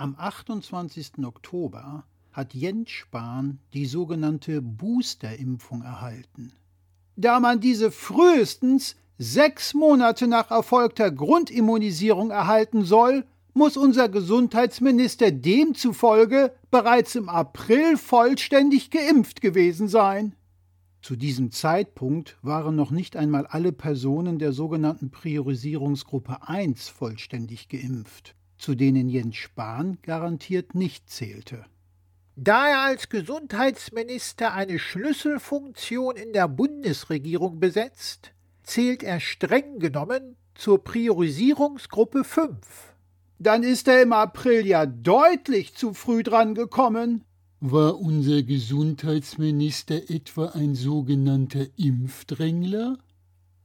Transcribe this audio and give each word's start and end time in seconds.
Am 0.00 0.14
28. 0.16 1.26
Oktober 1.26 2.04
hat 2.32 2.54
Jens 2.54 2.88
Spahn 2.88 3.58
die 3.74 3.84
sogenannte 3.84 4.62
Boosterimpfung 4.62 5.82
erhalten. 5.82 6.54
Da 7.16 7.38
man 7.38 7.60
diese 7.60 7.90
frühestens 7.90 8.96
sechs 9.18 9.74
Monate 9.74 10.26
nach 10.26 10.50
erfolgter 10.50 11.10
Grundimmunisierung 11.10 12.30
erhalten 12.30 12.86
soll, 12.86 13.26
muss 13.52 13.76
unser 13.76 14.08
Gesundheitsminister 14.08 15.32
demzufolge 15.32 16.54
bereits 16.70 17.14
im 17.14 17.28
April 17.28 17.98
vollständig 17.98 18.90
geimpft 18.90 19.42
gewesen 19.42 19.86
sein. 19.86 20.34
Zu 21.02 21.14
diesem 21.14 21.50
Zeitpunkt 21.50 22.38
waren 22.40 22.74
noch 22.74 22.90
nicht 22.90 23.18
einmal 23.18 23.46
alle 23.46 23.72
Personen 23.72 24.38
der 24.38 24.54
sogenannten 24.54 25.10
Priorisierungsgruppe 25.10 26.48
1 26.48 26.88
vollständig 26.88 27.68
geimpft, 27.68 28.34
zu 28.60 28.74
denen 28.74 29.08
Jens 29.08 29.36
Spahn 29.36 29.98
garantiert 30.02 30.74
nicht 30.74 31.08
zählte. 31.10 31.64
Da 32.36 32.68
er 32.68 32.80
als 32.80 33.08
Gesundheitsminister 33.08 34.54
eine 34.54 34.78
Schlüsselfunktion 34.78 36.16
in 36.16 36.32
der 36.32 36.48
Bundesregierung 36.48 37.60
besetzt, 37.60 38.32
zählt 38.62 39.02
er 39.02 39.20
streng 39.20 39.78
genommen 39.78 40.36
zur 40.54 40.82
Priorisierungsgruppe 40.84 42.24
5. 42.24 42.56
Dann 43.38 43.62
ist 43.62 43.88
er 43.88 44.02
im 44.02 44.12
April 44.12 44.66
ja 44.66 44.86
deutlich 44.86 45.74
zu 45.74 45.94
früh 45.94 46.22
dran 46.22 46.54
gekommen. 46.54 47.24
War 47.60 47.98
unser 47.98 48.42
Gesundheitsminister 48.42 50.10
etwa 50.10 50.46
ein 50.50 50.74
sogenannter 50.74 51.66
Impfdrängler? 51.76 52.96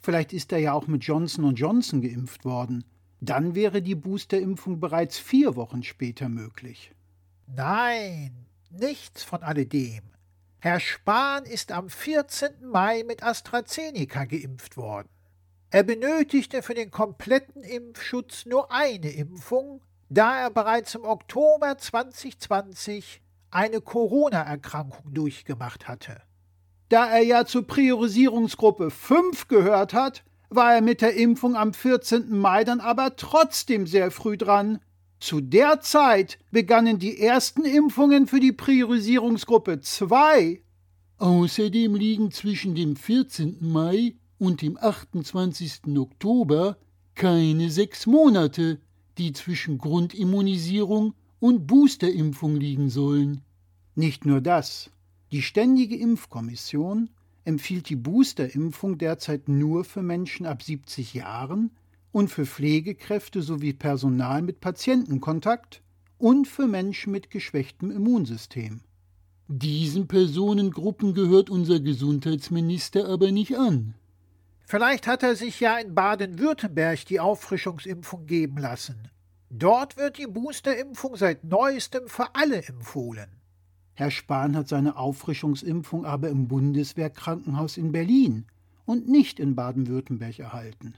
Vielleicht 0.00 0.32
ist 0.32 0.52
er 0.52 0.58
ja 0.58 0.72
auch 0.72 0.86
mit 0.86 1.04
Johnson 1.04 1.54
Johnson 1.54 2.02
geimpft 2.02 2.44
worden. 2.44 2.84
Dann 3.24 3.54
wäre 3.54 3.80
die 3.80 3.94
Boosterimpfung 3.94 4.80
bereits 4.80 5.18
vier 5.18 5.56
Wochen 5.56 5.82
später 5.82 6.28
möglich. 6.28 6.92
Nein, 7.46 8.46
nichts 8.70 9.22
von 9.22 9.42
alledem. 9.42 10.02
Herr 10.58 10.78
Spahn 10.78 11.44
ist 11.44 11.72
am 11.72 11.88
14. 11.88 12.66
Mai 12.66 13.02
mit 13.06 13.22
AstraZeneca 13.22 14.26
geimpft 14.26 14.76
worden. 14.76 15.08
Er 15.70 15.84
benötigte 15.84 16.62
für 16.62 16.74
den 16.74 16.90
kompletten 16.90 17.62
Impfschutz 17.62 18.44
nur 18.44 18.70
eine 18.70 19.10
Impfung, 19.10 19.80
da 20.10 20.38
er 20.38 20.50
bereits 20.50 20.94
im 20.94 21.04
Oktober 21.04 21.78
2020 21.78 23.22
eine 23.50 23.80
Corona-Erkrankung 23.80 25.14
durchgemacht 25.14 25.88
hatte. 25.88 26.20
Da 26.90 27.08
er 27.08 27.22
ja 27.22 27.46
zur 27.46 27.66
Priorisierungsgruppe 27.66 28.90
5 28.90 29.48
gehört 29.48 29.94
hat, 29.94 30.24
war 30.54 30.74
er 30.74 30.80
mit 30.80 31.00
der 31.00 31.14
Impfung 31.14 31.56
am 31.56 31.72
14. 31.72 32.36
Mai 32.36 32.64
dann 32.64 32.80
aber 32.80 33.16
trotzdem 33.16 33.86
sehr 33.86 34.10
früh 34.10 34.36
dran. 34.36 34.80
Zu 35.20 35.40
der 35.40 35.80
Zeit 35.80 36.38
begannen 36.50 36.98
die 36.98 37.18
ersten 37.20 37.64
Impfungen 37.64 38.26
für 38.26 38.40
die 38.40 38.52
Priorisierungsgruppe 38.52 39.80
2. 39.80 40.60
Außerdem 41.18 41.94
liegen 41.94 42.30
zwischen 42.30 42.74
dem 42.74 42.96
14. 42.96 43.58
Mai 43.60 44.16
und 44.38 44.62
dem 44.62 44.76
28. 44.76 45.96
Oktober 45.96 46.76
keine 47.14 47.70
sechs 47.70 48.06
Monate, 48.06 48.80
die 49.18 49.32
zwischen 49.32 49.78
Grundimmunisierung 49.78 51.14
und 51.38 51.66
Boosterimpfung 51.66 52.56
liegen 52.56 52.90
sollen. 52.90 53.42
Nicht 53.94 54.24
nur 54.24 54.40
das. 54.40 54.90
Die 55.30 55.42
Ständige 55.42 55.96
Impfkommission 55.96 57.10
empfiehlt 57.44 57.88
die 57.88 57.96
Boosterimpfung 57.96 58.98
derzeit 58.98 59.48
nur 59.48 59.84
für 59.84 60.02
Menschen 60.02 60.46
ab 60.46 60.62
70 60.62 61.14
Jahren 61.14 61.70
und 62.12 62.28
für 62.28 62.46
Pflegekräfte 62.46 63.42
sowie 63.42 63.72
Personal 63.72 64.42
mit 64.42 64.60
Patientenkontakt 64.60 65.82
und 66.18 66.48
für 66.48 66.66
Menschen 66.66 67.12
mit 67.12 67.30
geschwächtem 67.30 67.90
Immunsystem. 67.90 68.80
Diesen 69.48 70.08
Personengruppen 70.08 71.12
gehört 71.12 71.50
unser 71.50 71.80
Gesundheitsminister 71.80 73.08
aber 73.08 73.30
nicht 73.30 73.58
an. 73.58 73.94
Vielleicht 74.66 75.06
hat 75.06 75.22
er 75.22 75.36
sich 75.36 75.60
ja 75.60 75.76
in 75.76 75.94
Baden-Württemberg 75.94 77.04
die 77.04 77.20
Auffrischungsimpfung 77.20 78.26
geben 78.26 78.56
lassen. 78.56 79.10
Dort 79.50 79.96
wird 79.98 80.18
die 80.18 80.26
Boosterimpfung 80.26 81.16
seit 81.16 81.44
neuestem 81.44 82.08
für 82.08 82.34
alle 82.34 82.64
empfohlen. 82.64 83.28
Herr 83.94 84.10
Spahn 84.10 84.56
hat 84.56 84.68
seine 84.68 84.96
Auffrischungsimpfung 84.96 86.04
aber 86.04 86.28
im 86.28 86.48
Bundeswehrkrankenhaus 86.48 87.76
in 87.76 87.92
Berlin 87.92 88.46
und 88.84 89.08
nicht 89.08 89.38
in 89.38 89.54
Baden-Württemberg 89.54 90.40
erhalten. 90.40 90.94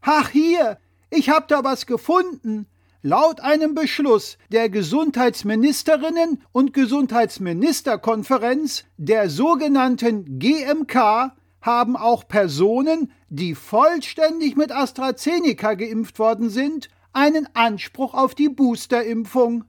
Ach 0.00 0.30
hier, 0.30 0.78
ich 1.10 1.30
hab 1.30 1.46
da 1.48 1.62
was 1.62 1.86
gefunden. 1.86 2.66
Laut 3.02 3.40
einem 3.40 3.74
Beschluss 3.74 4.38
der 4.50 4.68
Gesundheitsministerinnen 4.68 6.42
und 6.52 6.72
Gesundheitsministerkonferenz 6.72 8.84
der 8.96 9.30
sogenannten 9.30 10.40
GMK 10.40 11.30
haben 11.60 11.96
auch 11.96 12.26
Personen, 12.26 13.12
die 13.28 13.54
vollständig 13.54 14.56
mit 14.56 14.72
AstraZeneca 14.72 15.74
geimpft 15.74 16.18
worden 16.18 16.50
sind, 16.50 16.88
einen 17.12 17.46
Anspruch 17.54 18.14
auf 18.14 18.34
die 18.34 18.48
Boosterimpfung. 18.48 19.62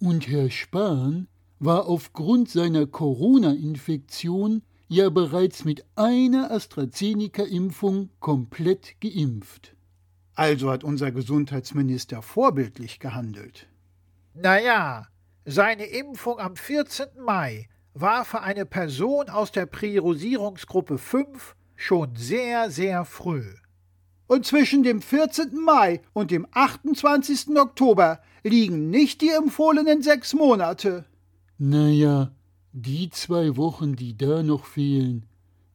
Und 0.00 0.28
Herr 0.28 0.50
Spahn 0.50 1.28
war 1.64 1.86
aufgrund 1.86 2.50
seiner 2.50 2.86
Corona-Infektion 2.86 4.62
ja 4.88 5.08
bereits 5.10 5.64
mit 5.64 5.84
einer 5.96 6.50
AstraZeneca-Impfung 6.50 8.10
komplett 8.20 9.00
geimpft. 9.00 9.74
Also 10.34 10.70
hat 10.70 10.84
unser 10.84 11.12
Gesundheitsminister 11.12 12.22
vorbildlich 12.22 12.98
gehandelt. 12.98 13.68
Naja, 14.34 15.06
seine 15.44 15.84
Impfung 15.84 16.38
am 16.38 16.56
14. 16.56 17.06
Mai 17.24 17.68
war 17.94 18.24
für 18.24 18.40
eine 18.40 18.66
Person 18.66 19.28
aus 19.28 19.52
der 19.52 19.66
Priorisierungsgruppe 19.66 20.98
5 20.98 21.54
schon 21.76 22.16
sehr, 22.16 22.70
sehr 22.70 23.04
früh. 23.04 23.44
Und 24.26 24.46
zwischen 24.46 24.82
dem 24.82 25.00
14. 25.00 25.56
Mai 25.56 26.00
und 26.12 26.30
dem 26.30 26.46
28. 26.50 27.56
Oktober 27.56 28.20
liegen 28.42 28.90
nicht 28.90 29.20
die 29.20 29.30
empfohlenen 29.30 30.02
sechs 30.02 30.34
Monate. 30.34 31.04
Naja, 31.58 32.32
die 32.72 33.10
zwei 33.10 33.56
Wochen, 33.56 33.94
die 33.94 34.16
da 34.16 34.42
noch 34.42 34.64
fehlen, 34.64 35.26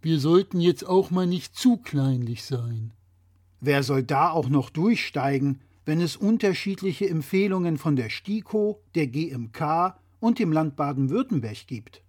wir 0.01 0.19
sollten 0.19 0.59
jetzt 0.59 0.85
auch 0.85 1.09
mal 1.09 1.25
nicht 1.25 1.55
zu 1.55 1.77
kleinlich 1.77 2.43
sein. 2.43 2.91
Wer 3.61 3.83
soll 3.83 4.03
da 4.03 4.31
auch 4.31 4.49
noch 4.49 4.69
durchsteigen, 4.69 5.61
wenn 5.85 6.01
es 6.01 6.17
unterschiedliche 6.17 7.09
Empfehlungen 7.09 7.77
von 7.77 7.95
der 7.95 8.09
STIKO, 8.09 8.81
der 8.93 9.07
GMK 9.07 9.95
und 10.19 10.39
dem 10.39 10.51
Land 10.51 10.75
Baden-Württemberg 10.75 11.65
gibt? 11.65 12.01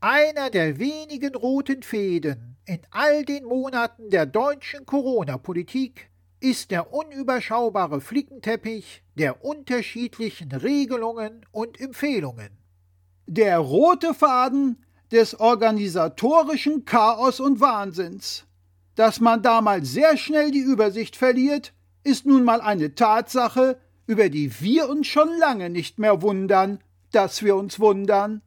Einer 0.00 0.48
der 0.48 0.78
wenigen 0.78 1.34
roten 1.34 1.82
Fäden 1.82 2.56
in 2.64 2.80
all 2.90 3.26
den 3.26 3.44
Monaten 3.44 4.08
der 4.08 4.24
deutschen 4.24 4.86
Corona-Politik 4.86 6.08
ist 6.40 6.70
der 6.70 6.94
unüberschaubare 6.94 8.00
Flickenteppich 8.00 9.02
der 9.16 9.44
unterschiedlichen 9.44 10.52
Regelungen 10.52 11.44
und 11.52 11.78
Empfehlungen 11.78 12.59
der 13.30 13.58
rote 13.58 14.12
Faden 14.12 14.76
des 15.12 15.38
organisatorischen 15.38 16.84
Chaos 16.84 17.38
und 17.38 17.60
Wahnsinns. 17.60 18.44
Dass 18.96 19.20
man 19.20 19.40
da 19.40 19.60
mal 19.60 19.84
sehr 19.84 20.16
schnell 20.16 20.50
die 20.50 20.58
Übersicht 20.58 21.14
verliert, 21.14 21.72
ist 22.02 22.26
nun 22.26 22.42
mal 22.42 22.60
eine 22.60 22.96
Tatsache, 22.96 23.78
über 24.08 24.30
die 24.30 24.60
wir 24.60 24.88
uns 24.88 25.06
schon 25.06 25.28
lange 25.38 25.70
nicht 25.70 26.00
mehr 26.00 26.22
wundern, 26.22 26.80
dass 27.12 27.44
wir 27.44 27.54
uns 27.54 27.78
wundern. 27.78 28.42